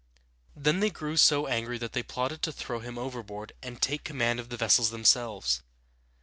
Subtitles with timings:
[0.55, 4.39] Then they grew so angry that they plotted to throw him overboard and take command
[4.39, 5.61] of the vessels themselves.